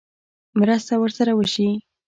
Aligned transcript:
مرسته 0.59 0.93
ورسره 0.97 1.31
وشي. 1.35 1.67